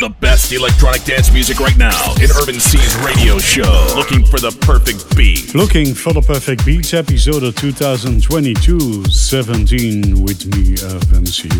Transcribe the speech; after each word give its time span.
The 0.00 0.14
best 0.20 0.52
electronic 0.52 1.02
dance 1.02 1.32
music 1.32 1.58
right 1.58 1.76
now 1.76 2.14
in 2.22 2.30
Irvin 2.30 2.60
Cee's 2.60 2.94
radio 2.98 3.36
show. 3.38 3.94
Looking 3.96 4.24
for 4.24 4.38
the 4.38 4.56
perfect 4.60 5.16
beat. 5.16 5.52
Looking 5.56 5.92
for 5.92 6.12
the 6.12 6.20
perfect 6.20 6.64
beats, 6.64 6.94
episode 6.94 7.42
2022 7.56 9.06
17 9.06 10.22
with 10.22 10.46
me, 10.54 10.76
Irvin 10.94 11.26
Cee. 11.26 11.50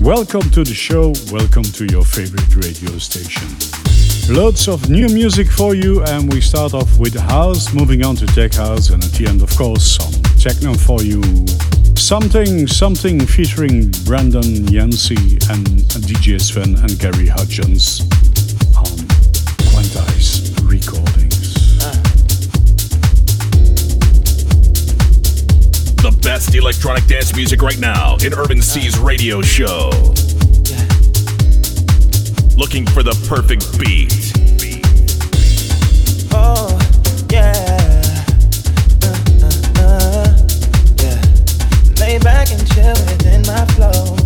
Welcome 0.00 0.48
to 0.50 0.62
the 0.62 0.72
show. 0.72 1.12
Welcome 1.32 1.64
to 1.64 1.84
your 1.86 2.04
favorite 2.04 2.54
radio 2.54 2.96
station. 2.98 3.48
Loads 4.32 4.68
of 4.68 4.88
new 4.88 5.08
music 5.08 5.50
for 5.50 5.74
you, 5.74 6.04
and 6.04 6.32
we 6.32 6.40
start 6.40 6.74
off 6.74 6.96
with 7.00 7.18
house, 7.18 7.74
moving 7.74 8.04
on 8.04 8.14
to 8.22 8.26
tech 8.28 8.54
house, 8.54 8.90
and 8.90 9.02
at 9.02 9.10
the 9.10 9.26
end, 9.26 9.42
of 9.42 9.50
course, 9.56 9.96
some 9.96 10.12
techno 10.38 10.74
for 10.74 11.02
you. 11.02 11.20
Something, 12.00 12.66
something 12.66 13.24
featuring 13.24 13.92
Brandon 14.04 14.66
Yancey 14.66 15.14
and 15.48 15.64
DJ 16.02 16.40
Sven 16.40 16.74
and 16.76 16.98
Gary 16.98 17.28
Hutchins 17.28 18.00
on 18.76 18.96
Quantize 19.70 20.50
Recordings. 20.68 21.78
The 26.02 26.18
best 26.22 26.52
electronic 26.56 27.06
dance 27.06 27.36
music 27.36 27.62
right 27.62 27.78
now 27.78 28.16
in 28.24 28.34
Irvin 28.34 28.60
Cee's 28.60 28.98
radio 28.98 29.40
show. 29.40 29.90
Looking 32.56 32.86
for 32.86 33.04
the 33.04 33.16
perfect 33.28 33.78
beat. 33.78 34.32
Oh, 36.32 36.76
yeah. 37.30 37.69
Chill 42.74 42.94
within 43.06 43.42
my 43.42 43.64
flow. 43.74 44.19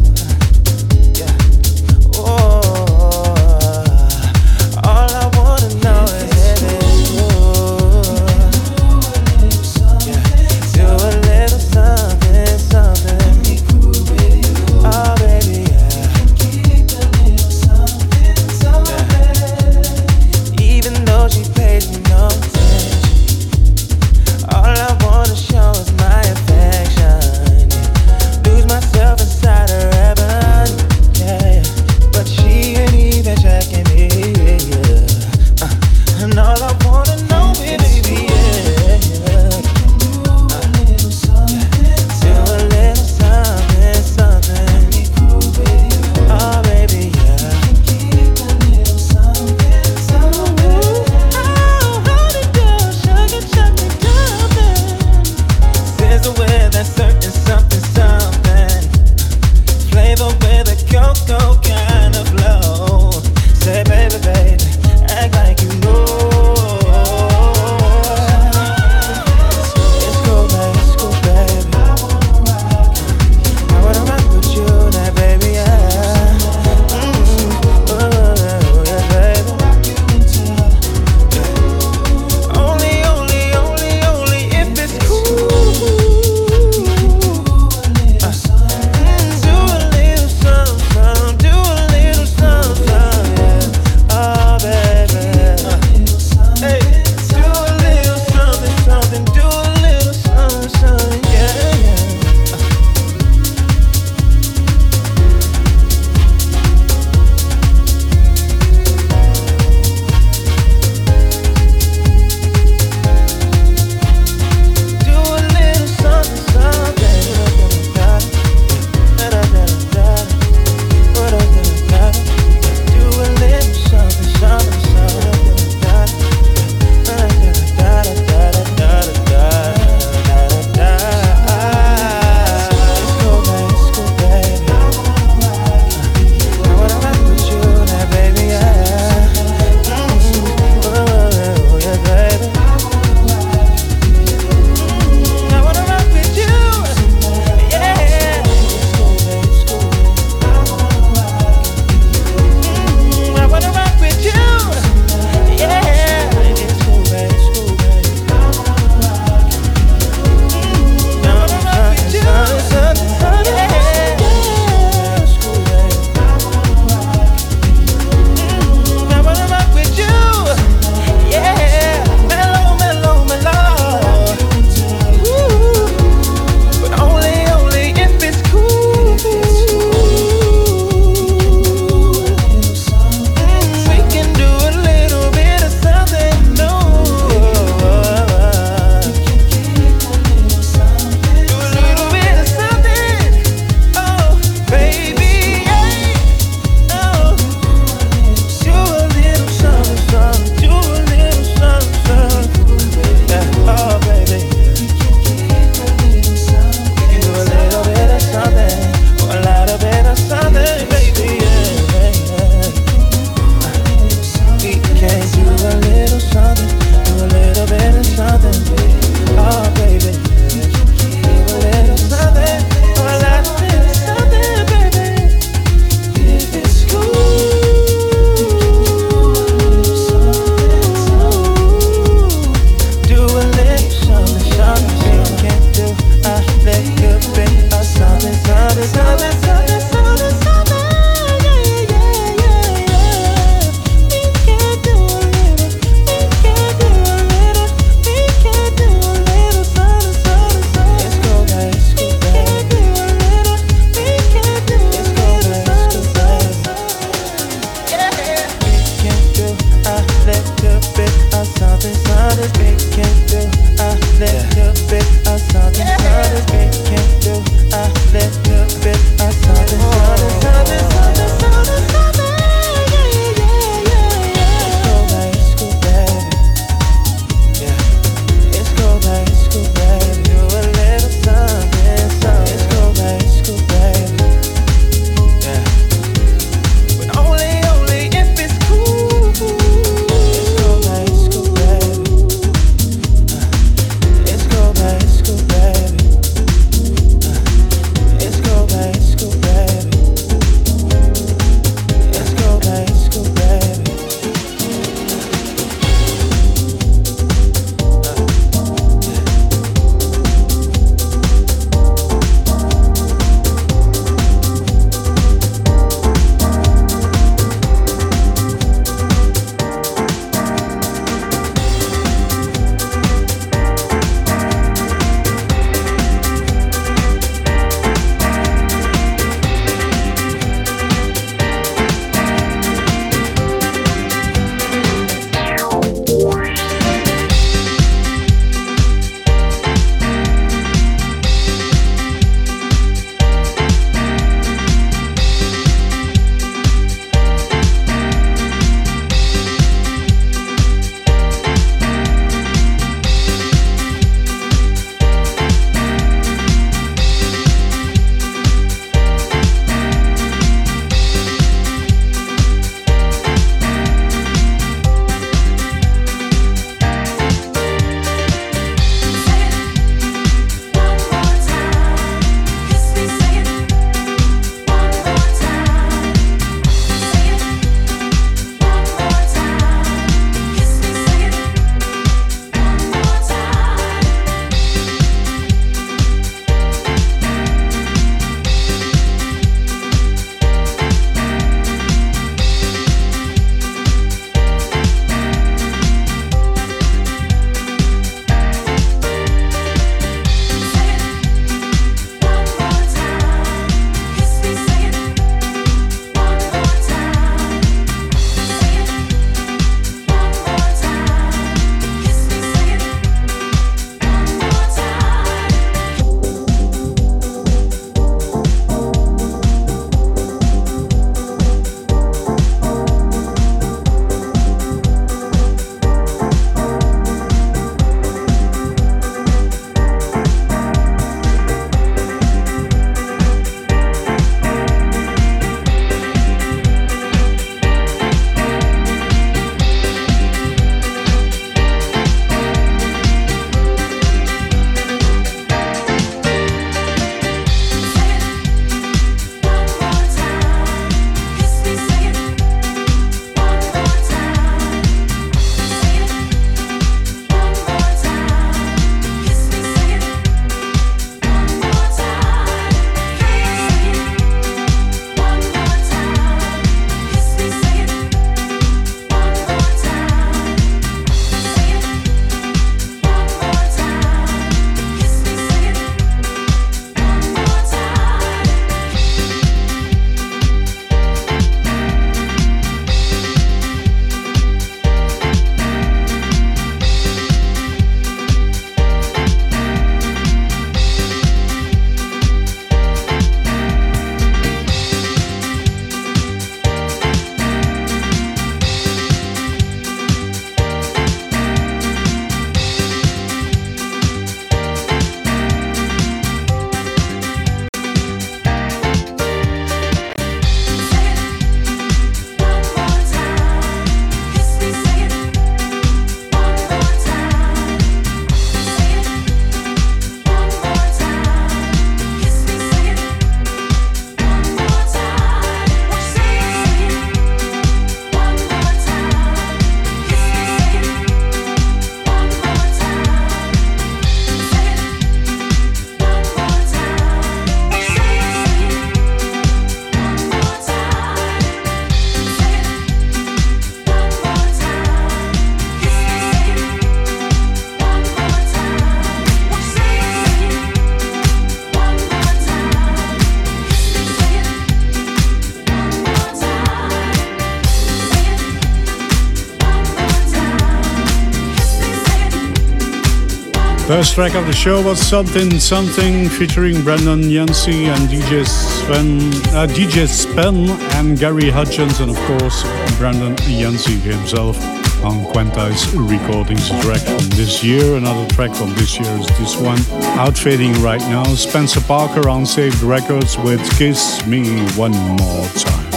Track 564.12 564.34
of 564.34 564.46
the 564.46 564.52
show 564.52 564.82
was 564.82 565.00
Something 565.00 565.58
Something 565.58 566.28
featuring 566.28 566.82
Brendan 566.82 567.23
Yancey 567.28 567.87
and 567.87 568.08
DJ 568.08 568.46
Sven, 568.46 569.18
uh, 569.54 569.66
DJ 569.66 570.06
Spen 570.06 570.68
and 570.96 571.18
Gary 571.18 571.50
Hutchins, 571.50 572.00
and 572.00 572.11
of 572.11 572.16
course, 572.26 572.62
Brendan 572.99 573.37
Yancey 573.49 573.99
himself 573.99 574.56
on 575.04 575.25
Quantize 575.32 575.92
Recordings 576.08 576.68
track 576.82 577.00
from 577.00 577.28
this 577.30 577.64
year. 577.64 577.96
Another 577.96 578.26
track 578.34 578.54
from 578.54 578.73
this 578.75 578.99
year 579.00 579.11
is 579.18 579.26
this 579.38 579.56
one, 579.56 579.78
outfading 580.18 580.73
right 580.82 581.02
now. 581.02 581.25
Spencer 581.34 581.80
Parker 581.80 582.28
on 582.28 582.46
Saved 582.46 582.82
Records 582.82 583.37
with 583.38 583.61
Kiss 583.78 584.25
Me 584.26 584.44
One 584.76 584.92
More 584.92 585.46
Time. 585.49 585.92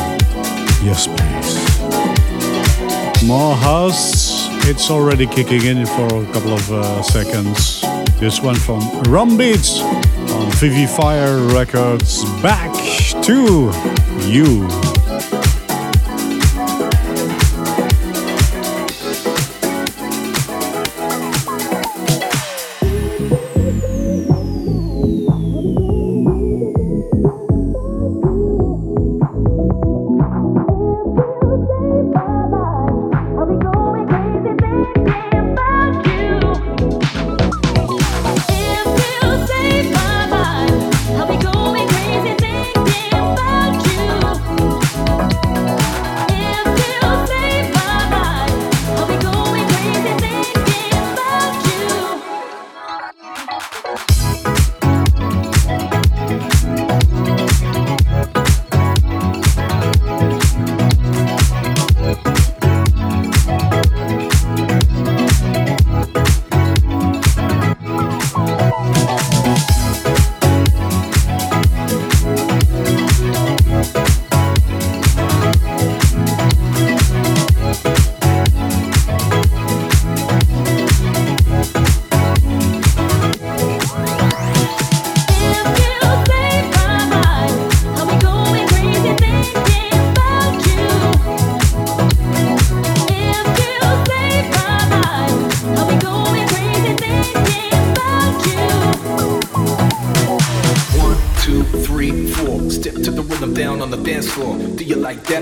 Yes, 0.83 1.07
please. 1.07 1.67
More 3.27 3.55
house. 3.55 4.47
It's 4.69 4.89
already 4.91 5.27
kicking 5.27 5.63
in 5.63 5.85
for 5.85 6.07
a 6.07 6.25
couple 6.33 6.53
of 6.53 6.71
uh, 6.71 7.01
seconds. 7.01 7.76
This 8.19 8.41
one 8.41 8.55
from 8.55 8.81
Rum 9.03 9.37
Beats 9.37 9.79
on 9.79 10.51
Vivi 10.53 10.87
Fire 10.87 11.37
Records. 11.53 12.23
Back 12.41 12.73
to 13.23 13.71
you. 14.27 14.86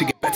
to 0.00 0.06
get 0.06 0.20
back. 0.22 0.29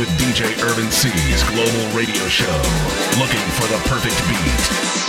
With 0.00 0.08
DJ 0.18 0.58
Irvin 0.64 0.90
Cee's 0.90 1.42
global 1.50 1.94
radio 1.94 2.26
show. 2.28 2.46
Looking 3.18 3.46
for 3.50 3.66
the 3.68 3.78
perfect 3.84 4.16
beat. 4.30 4.99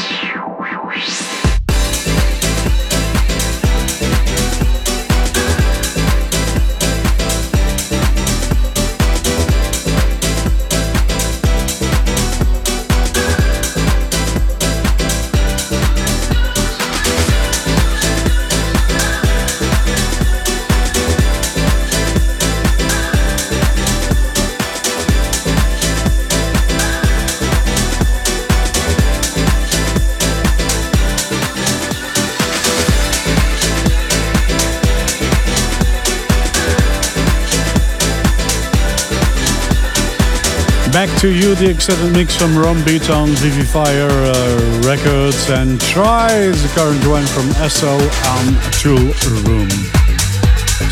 To 41.21 41.31
you, 41.31 41.53
the 41.53 41.69
extended 41.69 42.13
mix 42.13 42.35
from 42.35 42.57
Ron 42.57 42.83
Beat 42.83 43.11
on 43.11 43.29
VV 43.29 43.69
Fire 43.69 44.09
uh, 44.09 44.81
Records 44.81 45.51
and 45.51 45.79
Try 45.79 46.49
the 46.49 46.71
current 46.73 47.05
one 47.05 47.27
from 47.29 47.45
SO 47.69 47.93
and 47.93 48.57
Tool 48.81 49.13
Room. 49.45 49.69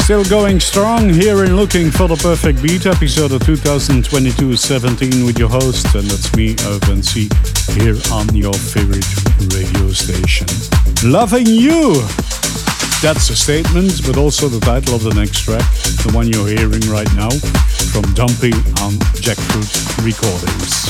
Still 0.06 0.24
going 0.26 0.60
strong 0.60 1.10
here 1.10 1.44
in 1.46 1.56
Looking 1.56 1.90
for 1.90 2.08
the 2.08 2.16
Perfect 2.16 2.62
Beat, 2.62 2.86
episode 2.86 3.32
of 3.32 3.42
2022-17 3.42 5.26
with 5.26 5.40
your 5.40 5.50
host, 5.50 5.96
and 5.96 6.06
that's 6.06 6.30
me, 6.36 6.54
Irvin 6.62 7.02
Cee, 7.02 7.28
here 7.74 7.98
on 8.14 8.30
your 8.36 8.54
favorite 8.54 9.10
radio 9.50 9.90
station. 9.90 10.46
Loving 11.02 11.48
you! 11.48 12.06
That's 13.02 13.32
a 13.32 13.36
statement, 13.36 14.06
but 14.06 14.16
also 14.16 14.48
the 14.48 14.60
title 14.60 14.94
of 14.94 15.02
the 15.02 15.14
next 15.16 15.42
track, 15.42 15.66
the 16.06 16.12
one 16.14 16.28
you're 16.28 16.46
hearing 16.46 16.86
right 16.86 17.10
now 17.16 17.34
from 17.92 18.04
Dumpy 18.14 18.52
on 18.82 18.94
Jackfruit 19.22 20.06
Recordings. 20.06 20.90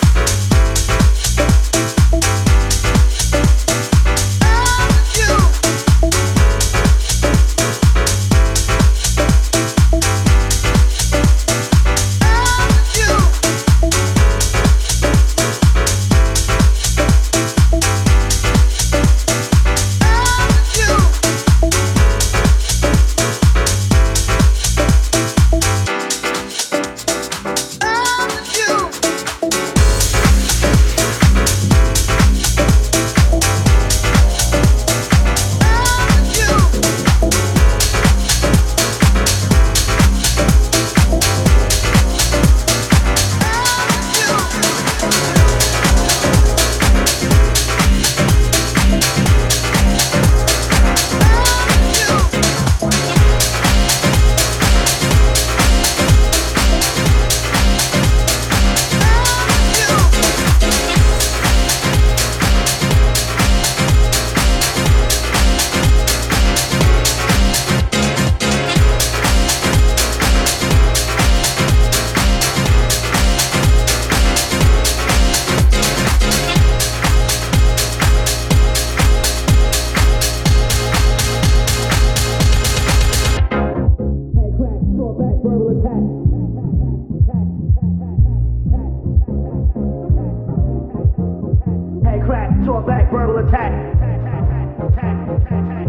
crack, 92.25 92.49
to 92.65 92.81
back, 92.81 93.11
verbal 93.11 93.47
attack. 93.47 93.71
attack, 93.95 94.79
attack, 94.79 95.29
attack 95.29 95.80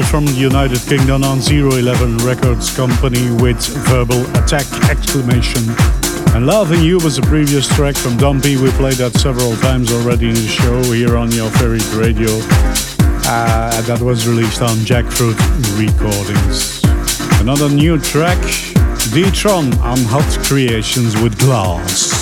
From 0.00 0.24
the 0.24 0.32
United 0.32 0.80
Kingdom 0.88 1.22
on 1.22 1.40
011 1.40 2.16
Records 2.24 2.74
Company 2.74 3.30
with 3.42 3.60
Verbal 3.88 4.22
Attack 4.38 4.64
exclamation. 4.88 5.62
And 6.34 6.46
Loving 6.46 6.80
You 6.80 6.96
was 6.96 7.18
a 7.18 7.22
previous 7.22 7.68
track 7.68 7.94
from 7.94 8.16
Dumpy. 8.16 8.56
We 8.56 8.70
played 8.70 8.94
that 8.94 9.12
several 9.12 9.54
times 9.56 9.92
already 9.92 10.30
in 10.30 10.34
the 10.34 10.48
show 10.48 10.82
here 10.84 11.18
on 11.18 11.30
your 11.30 11.50
favorite 11.50 11.86
radio. 11.92 12.30
Uh, 13.28 13.82
that 13.82 14.00
was 14.00 14.26
released 14.26 14.62
on 14.62 14.78
Jackfruit 14.78 15.36
Recordings. 15.78 16.82
Another 17.42 17.68
new 17.68 17.98
track, 17.98 18.40
D-Tron 19.12 19.74
on 19.80 19.98
Hot 20.08 20.46
Creations 20.46 21.20
with 21.20 21.38
Glass. 21.38 22.21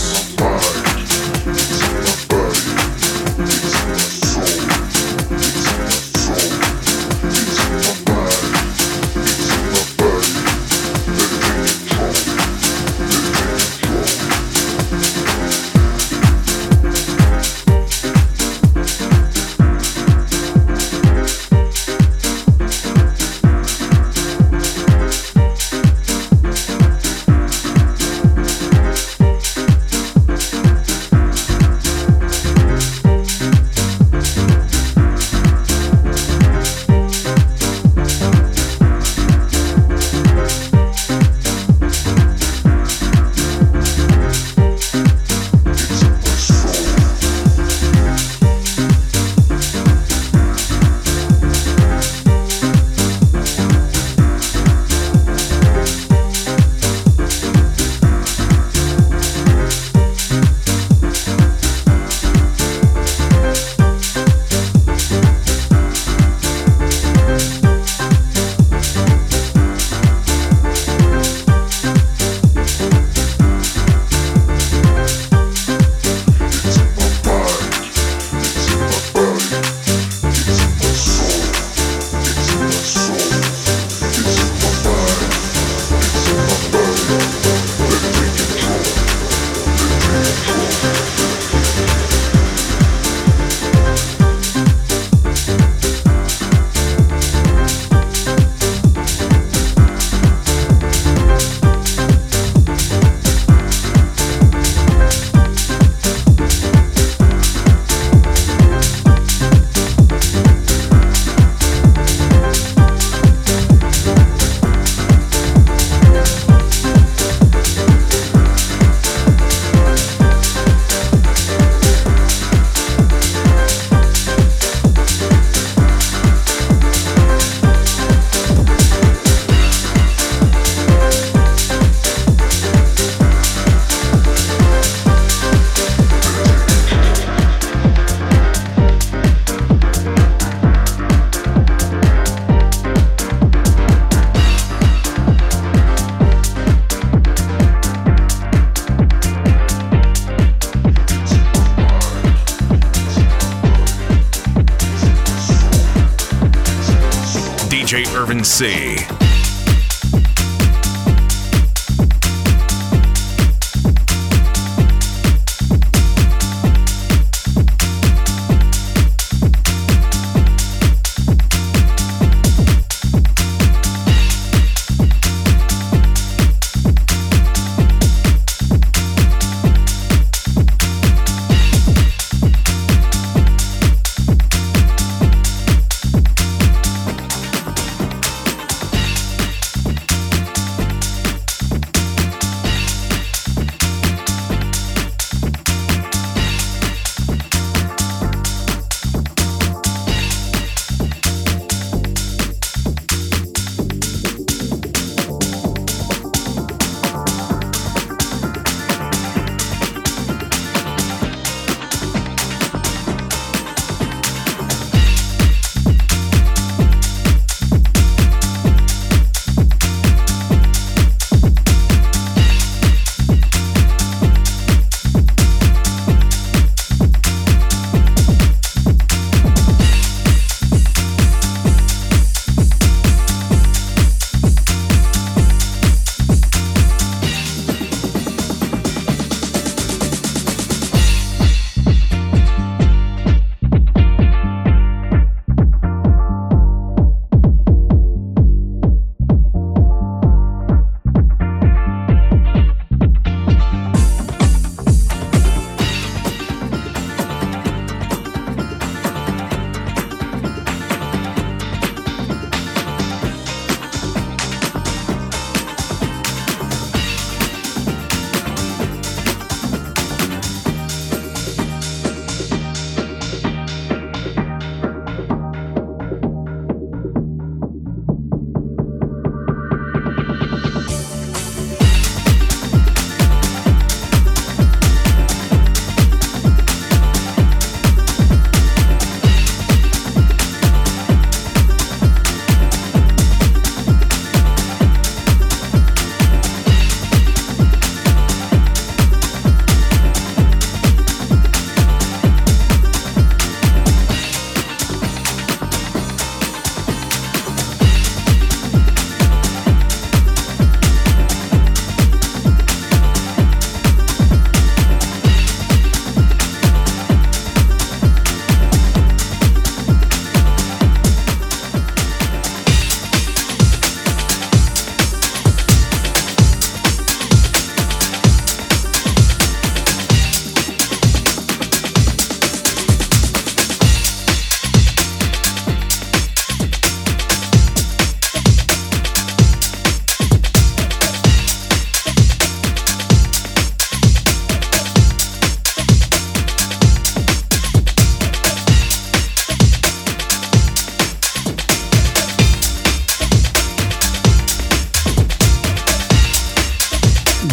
Irvin 158.62 159.19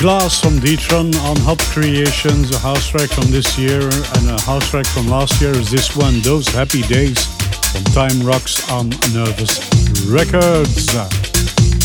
Glass 0.08 0.40
from 0.40 0.54
Detron 0.60 1.14
on 1.26 1.36
Hot 1.44 1.60
Creations, 1.76 2.56
a 2.56 2.60
house 2.60 2.88
track 2.88 3.10
from 3.10 3.30
this 3.30 3.60
year 3.60 3.82
and 3.82 4.30
a 4.30 4.40
house 4.40 4.70
track 4.70 4.86
from 4.86 5.10
last 5.10 5.42
year 5.42 5.52
is 5.52 5.70
this 5.70 5.98
one, 5.98 6.22
Those 6.22 6.48
Happy 6.48 6.82
Days 6.84 7.26
from 7.74 7.84
Time 7.92 8.26
Rocks 8.26 8.72
on 8.72 8.88
Nervous 9.12 9.60
Records. 10.08 10.96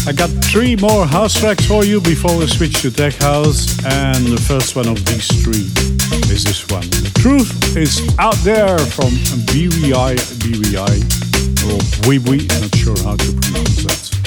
I 0.07 0.13
got 0.13 0.31
three 0.45 0.77
more 0.77 1.05
house 1.05 1.35
tracks 1.35 1.67
for 1.67 1.85
you 1.85 2.01
before 2.01 2.39
we 2.39 2.47
switch 2.47 2.81
to 2.83 2.93
Tech 2.93 3.15
House, 3.15 3.67
and 3.87 4.25
the 4.27 4.41
first 4.47 4.77
one 4.77 4.87
of 4.87 5.05
these 5.05 5.27
three 5.43 5.67
is 6.31 6.45
this 6.45 6.63
one. 6.71 6.87
The 7.03 7.11
truth 7.19 7.77
is 7.77 7.99
out 8.21 8.39
there 8.45 8.79
from 8.79 9.11
BWI, 9.51 10.15
BWI, 10.39 10.95
or 11.67 11.83
Wee 12.07 12.47
not 12.47 12.73
sure 12.77 12.95
how 13.03 13.17
to 13.17 13.33
pronounce 13.33 13.83
that. 13.83 14.22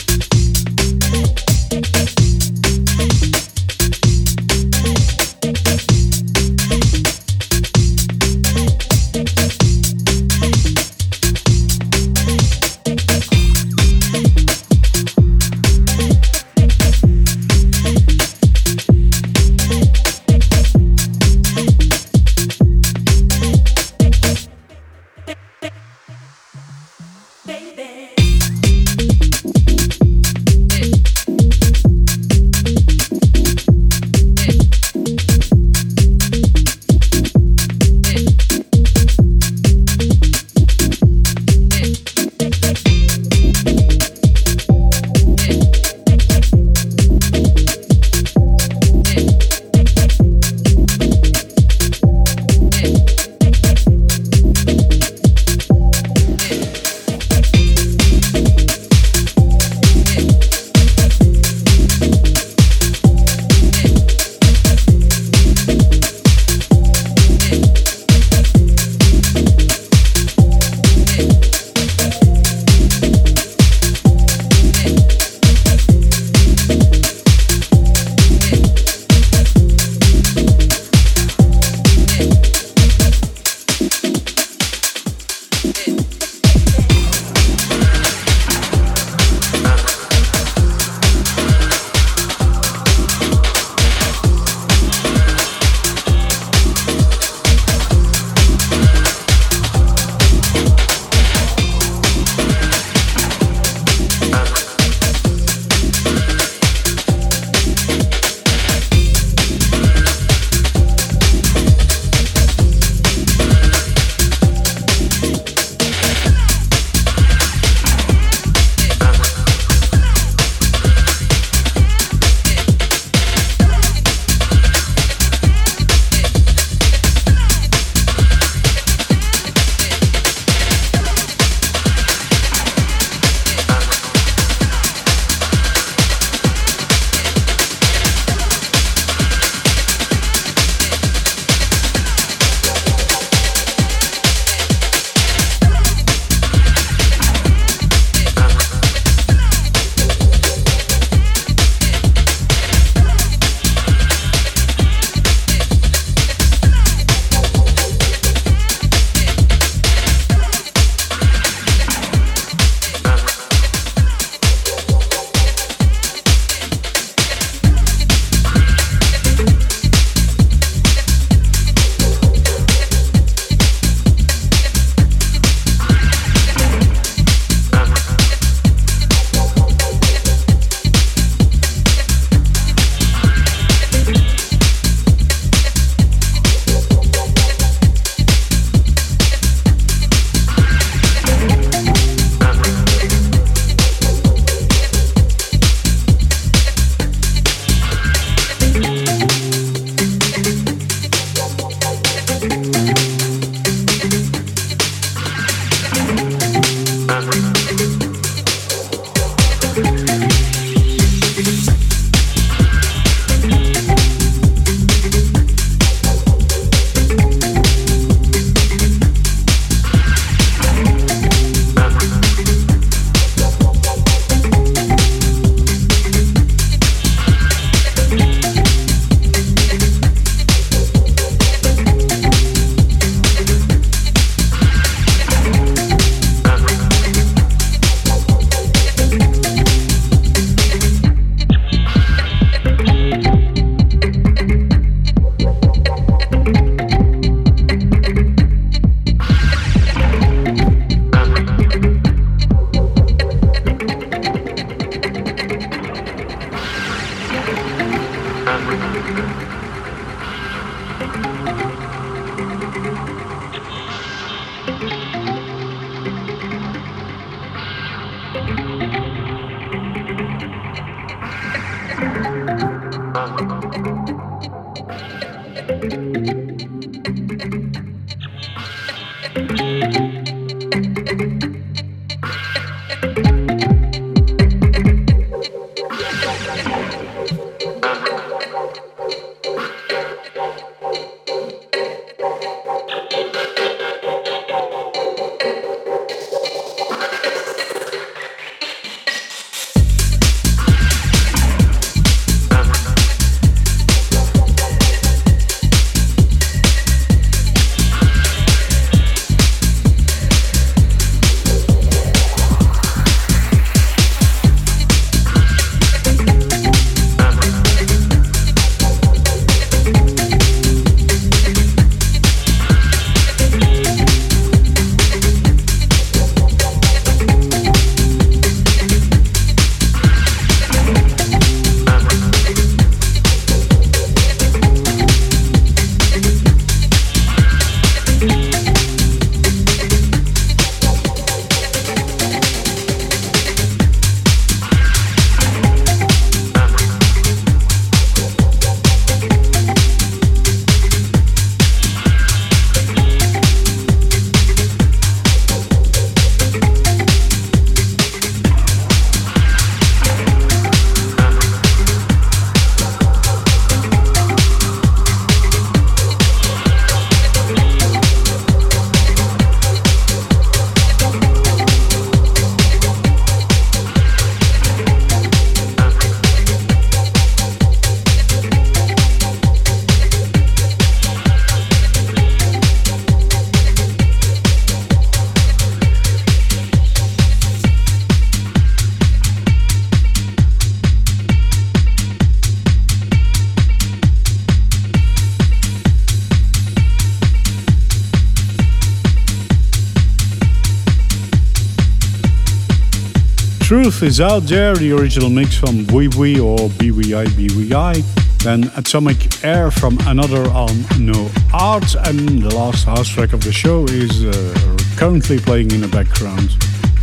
Truth 403.75 404.03
is 404.03 404.21
out 404.21 404.43
there, 404.43 404.73
the 404.73 404.93
original 404.93 405.29
mix 405.29 405.57
from 405.57 405.85
Wee 405.87 406.07
or 406.39 406.57
BWI 406.79 407.25
BWI. 407.25 408.41
Then 408.41 408.71
Atomic 408.77 409.43
Air 409.43 409.69
from 409.69 409.97
another 410.07 410.49
on 410.51 410.85
No 410.97 411.29
Art. 411.53 411.93
And 412.07 412.41
the 412.41 412.55
last 412.55 412.85
house 412.85 413.09
track 413.09 413.33
of 413.33 413.43
the 413.43 413.51
show 413.51 413.83
is 413.83 414.23
uh, 414.23 414.77
currently 414.95 415.39
playing 415.39 415.71
in 415.71 415.81
the 415.81 415.89
background, 415.89 416.55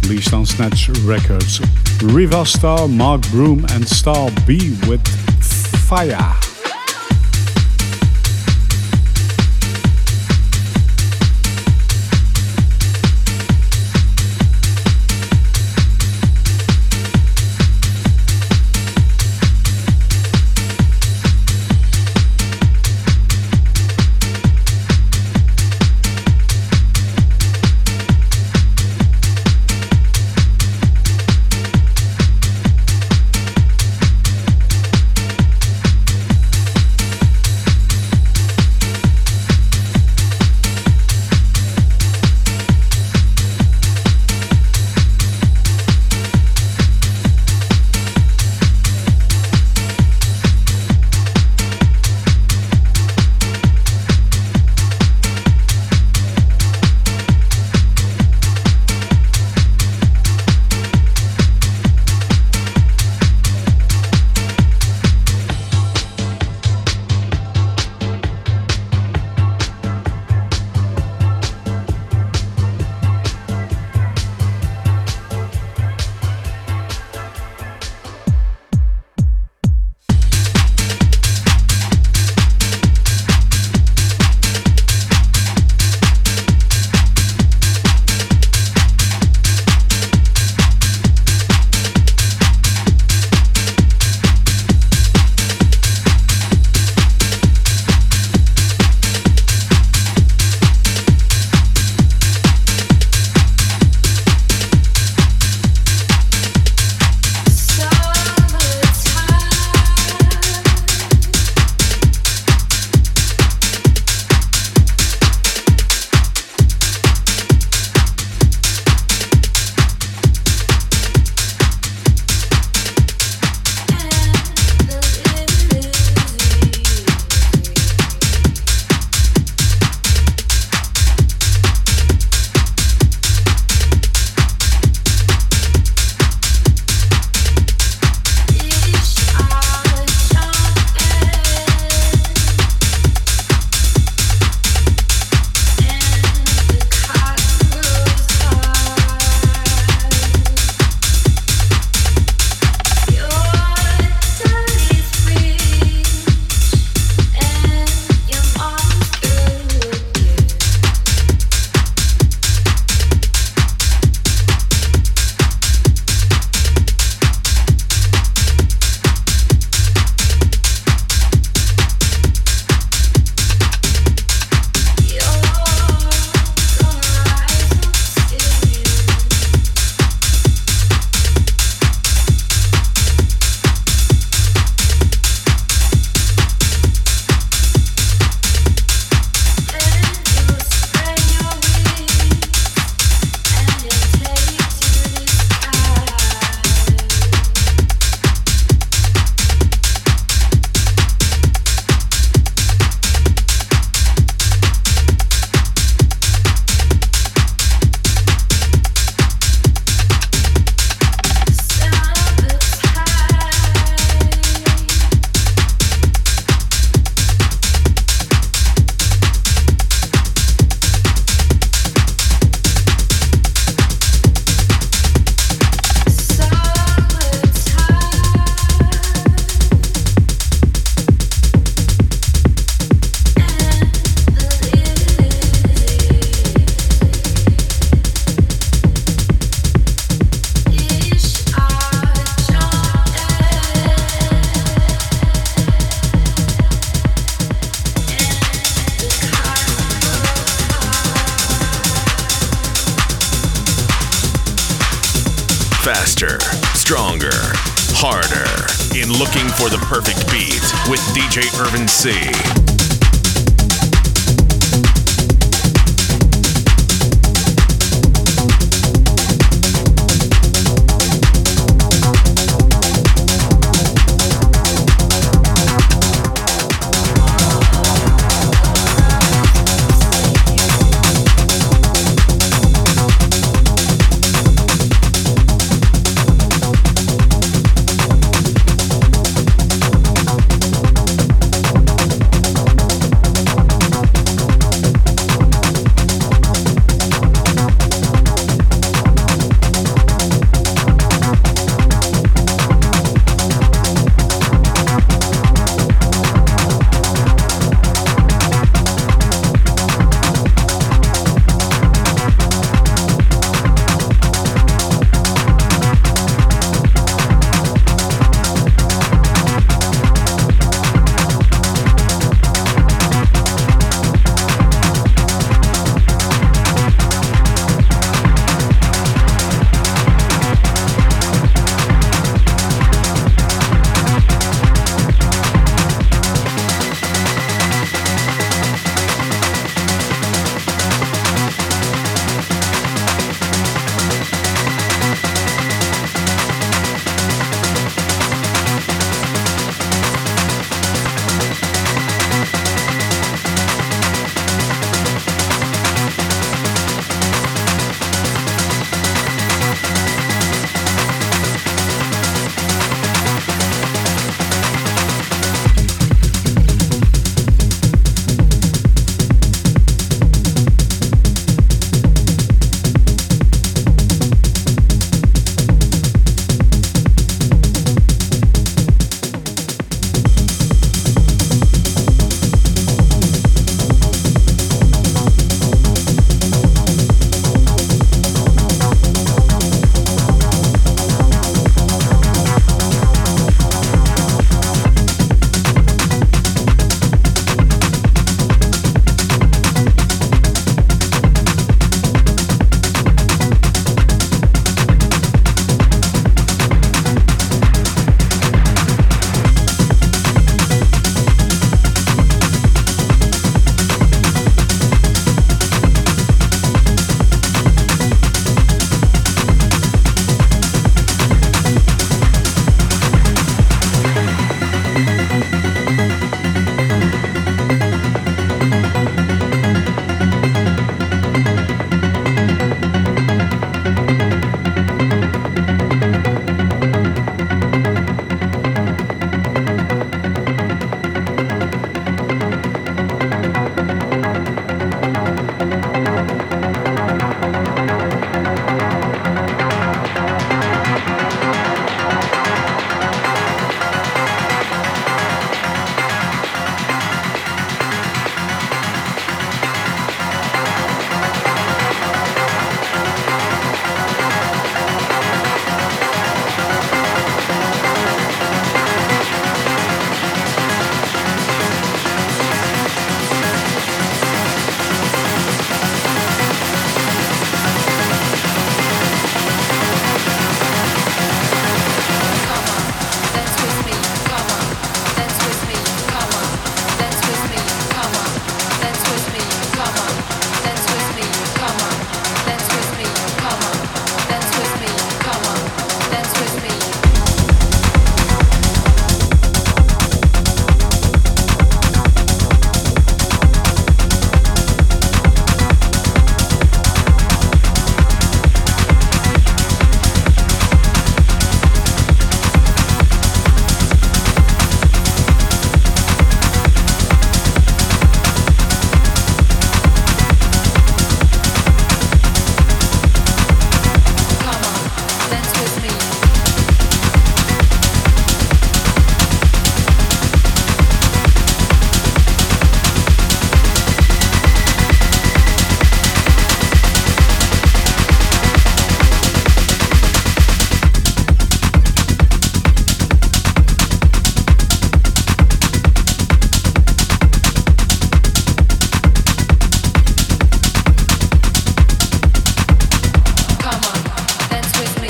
released 0.05 0.33
on 0.33 0.47
Snatch 0.47 0.89
Records. 1.01 1.61
Riva 2.03 2.47
Star, 2.47 2.89
Mark 2.89 3.21
Broom, 3.31 3.67
and 3.73 3.87
Star 3.87 4.31
B 4.47 4.75
with 4.89 5.07
Fire. 5.87 6.52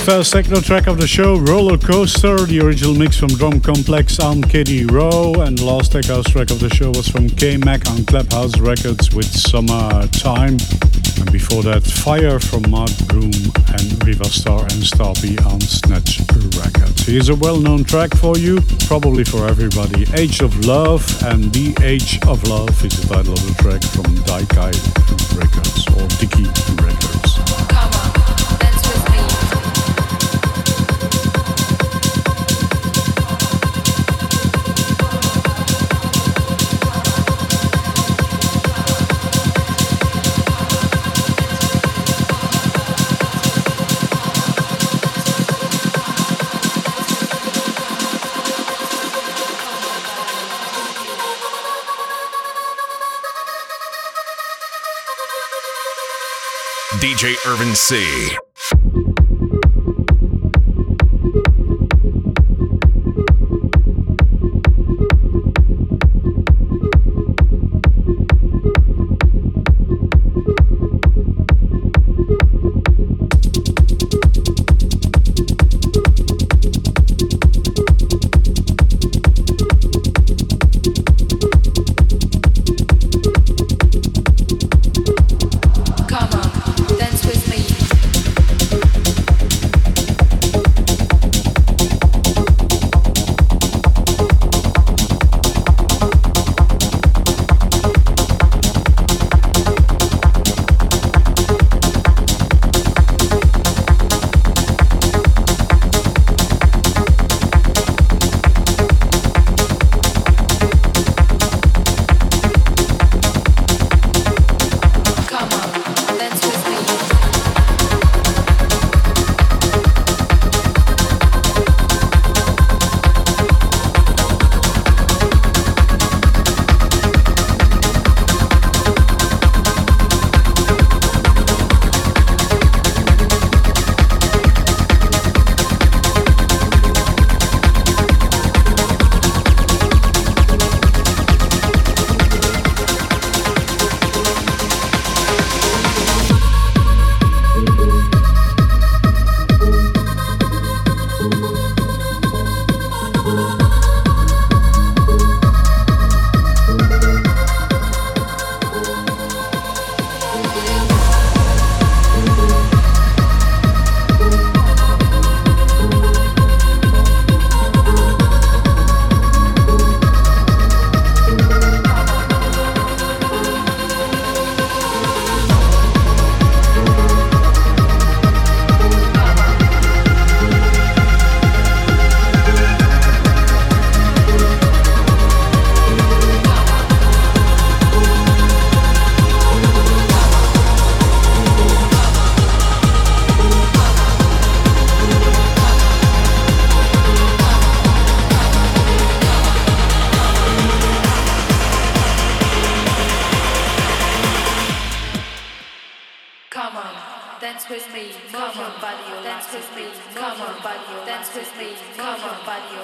First 0.04 0.32
techno 0.32 0.60
track 0.60 0.88
of 0.88 0.98
the 0.98 1.06
show, 1.06 1.36
Roller 1.36 1.78
Coaster, 1.78 2.36
the 2.44 2.60
original 2.60 2.92
mix 2.92 3.16
from 3.16 3.28
Drum 3.28 3.60
Complex 3.60 4.18
on 4.18 4.42
Kitty 4.42 4.84
Row, 4.84 5.32
and 5.38 5.56
the 5.56 5.64
last 5.64 5.92
tech 5.92 6.06
house 6.06 6.26
track 6.26 6.50
of 6.50 6.58
the 6.58 6.68
show 6.74 6.90
was 6.90 7.06
from 7.06 7.30
K 7.30 7.56
Mac 7.56 7.88
on 7.88 8.04
Clubhouse 8.04 8.58
Records 8.58 9.14
with 9.14 9.26
Summer 9.26 10.08
Time. 10.08 10.58
And 11.22 11.30
before 11.30 11.62
that, 11.62 11.84
Fire 11.84 12.40
from 12.40 12.68
Mark 12.68 12.90
Broom 13.06 13.30
and 13.78 14.04
Riva 14.04 14.24
Star 14.24 14.62
and 14.62 14.82
Starby 14.82 15.38
on 15.46 15.60
Snatch 15.60 16.18
Records. 16.58 17.06
Here's 17.06 17.28
a 17.28 17.36
well 17.36 17.60
known 17.60 17.84
track 17.84 18.12
for 18.16 18.36
you, 18.36 18.58
probably 18.88 19.22
for 19.22 19.46
everybody 19.46 20.04
Age 20.14 20.40
of 20.40 20.66
Love, 20.66 21.06
and 21.22 21.52
The 21.54 21.78
Age 21.80 22.18
of 22.26 22.42
Love 22.48 22.70
is 22.84 23.00
the 23.00 23.14
title 23.14 23.34
of 23.34 23.46
the 23.46 23.54
track 23.62 23.82
from 23.94 24.10
Daikai 24.26 24.74
Records 25.38 25.86
or 25.94 26.06
Diki 26.18 26.44
Records. 26.82 28.21
DJ 57.02 57.34
Irvin 57.44 57.74
Cee. 57.74 59.21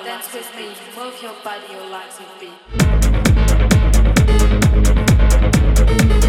dance 0.05 0.33
with 0.33 0.55
me, 0.57 0.69
move 0.97 1.21
your 1.23 1.35
body, 1.43 1.67
your 1.73 1.89
life 1.91 2.21
will 2.21 2.29
me. 6.23 6.28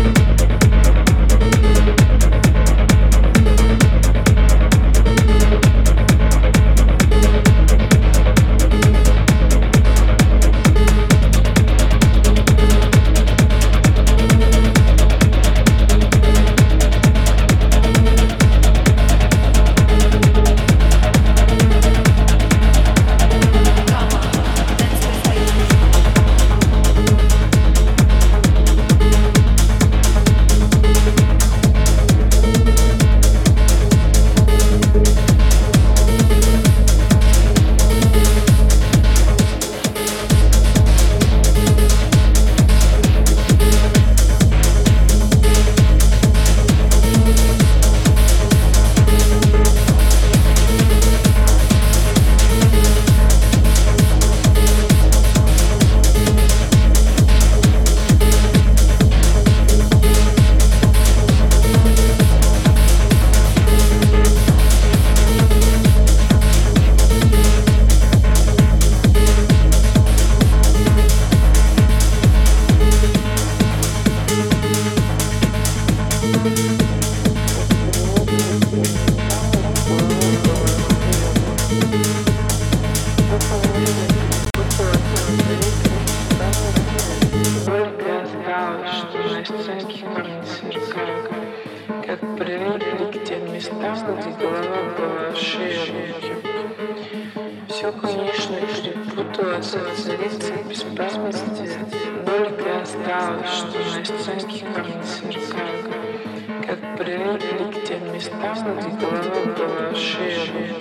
привыкли 107.09 107.71
к 107.71 107.83
тем 107.85 108.13
местам, 108.13 108.77
где 108.77 108.89
голова 108.89 109.41
была 109.57 109.95
шире. 109.95 110.75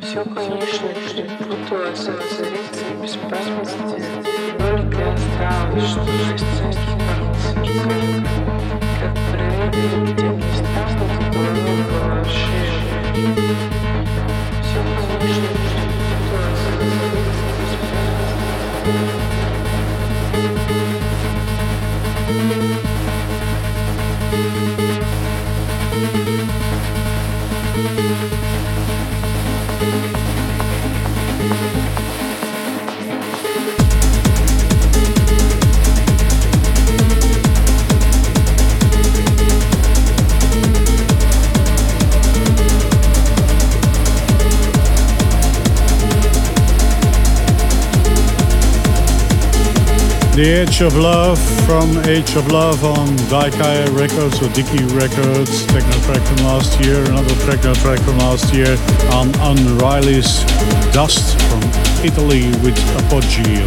Все, 0.00 0.24
конечно, 0.24 0.88
перепуталось 0.88 2.08
от 2.08 2.22
царицы 2.24 2.84
беспамятности, 3.00 4.02
но 4.58 4.78
не 4.78 5.02
осталось, 5.02 5.88
что 5.88 6.00
на 6.00 6.36
сценке 6.36 6.92
кажется, 6.98 7.54
как 9.00 9.14
привыкли 9.30 10.12
к 10.12 10.16
тем 10.16 10.36
местам, 10.36 10.88
где 10.98 11.38
голова 11.38 11.74
была 11.92 12.24
шире 12.24 12.81
The 50.42 50.66
Age 50.66 50.80
of 50.80 50.96
Love 50.96 51.38
from 51.70 52.02
Age 52.02 52.34
of 52.34 52.50
Love 52.50 52.82
on 52.82 53.06
Daikaya 53.30 53.86
Records 53.94 54.42
or 54.42 54.50
Diki 54.50 54.82
Records. 54.90 55.64
Techno 55.66 55.94
track 56.02 56.20
from 56.26 56.38
last 56.42 56.80
year. 56.82 56.98
Another 56.98 57.36
techno 57.46 57.72
track 57.74 58.00
from 58.00 58.18
last 58.18 58.52
year 58.52 58.74
on 59.14 59.30
Unriley's 59.38 60.42
Dust 60.90 61.38
from 61.46 61.62
Italy 62.02 62.50
with 62.58 62.74
Apogeo. 62.98 63.62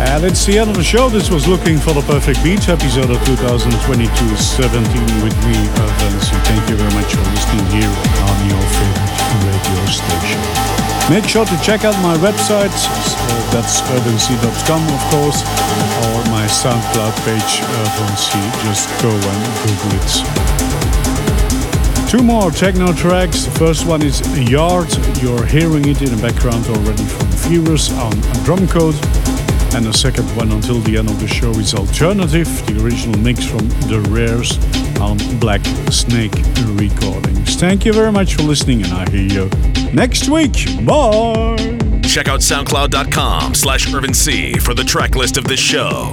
And 0.00 0.24
it's 0.24 0.46
the 0.46 0.58
end 0.58 0.70
of 0.70 0.76
the 0.76 0.82
show. 0.82 1.10
This 1.10 1.28
was 1.28 1.46
Looking 1.46 1.76
for 1.76 1.92
the 1.92 2.00
Perfect 2.08 2.42
Beat, 2.42 2.66
episode 2.70 3.10
of 3.10 3.20
2022 3.28 4.08
17 4.08 4.80
with 5.20 5.36
me, 5.44 5.60
Vinci. 6.00 6.40
Thank 6.48 6.70
you 6.72 6.76
very 6.80 6.94
much 6.96 7.12
for 7.12 7.20
listening 7.36 7.68
here 7.68 7.92
on 7.92 8.36
your 8.48 8.64
favorite 8.80 9.44
radio 9.44 9.92
station. 9.92 10.93
Make 11.10 11.28
sure 11.28 11.44
to 11.44 11.60
check 11.60 11.84
out 11.84 11.94
my 12.02 12.16
website, 12.16 12.72
uh, 12.72 13.52
that's 13.52 13.82
urbanc.com 13.92 14.82
of 14.88 15.02
course, 15.12 15.42
or 16.00 16.24
my 16.32 16.46
SoundCloud 16.48 17.14
page, 17.26 17.60
Irvin 17.60 18.16
Cee. 18.16 18.40
Just 18.64 18.88
go 19.02 19.10
and 19.12 19.44
Google 19.60 20.00
it. 20.00 20.10
Two 22.08 22.22
more 22.22 22.50
techno 22.50 22.94
tracks. 22.94 23.44
The 23.44 23.50
first 23.50 23.84
one 23.86 24.00
is 24.00 24.22
Yard. 24.48 24.88
You're 25.20 25.44
hearing 25.44 25.86
it 25.88 26.00
in 26.00 26.08
the 26.08 26.22
background 26.22 26.66
already 26.68 27.04
from 27.04 27.26
viewers 27.48 27.92
on 27.92 28.12
Drumcode. 28.46 28.96
And 29.74 29.84
the 29.84 29.92
second 29.92 30.24
one 30.34 30.52
until 30.52 30.80
the 30.80 30.96
end 30.96 31.10
of 31.10 31.20
the 31.20 31.28
show 31.28 31.50
is 31.50 31.74
Alternative, 31.74 32.48
the 32.66 32.82
original 32.82 33.20
mix 33.20 33.44
from 33.44 33.68
The 33.90 34.00
Rares 34.08 34.56
on 35.02 35.18
Black 35.38 35.60
Snake 35.90 36.32
Recordings. 36.80 37.56
Thank 37.56 37.84
you 37.84 37.92
very 37.92 38.12
much 38.12 38.36
for 38.36 38.42
listening, 38.44 38.82
and 38.84 38.92
I 38.94 39.10
hear 39.10 39.44
you 39.44 39.73
next 39.94 40.28
week. 40.28 40.52
Bye. 40.84 41.56
Check 42.02 42.28
out 42.28 42.40
soundcloud.com 42.40 43.54
slash 43.54 43.86
urbanc 43.86 44.60
for 44.60 44.74
the 44.74 44.84
track 44.84 45.14
list 45.16 45.36
of 45.36 45.44
this 45.44 45.60
show. 45.60 46.12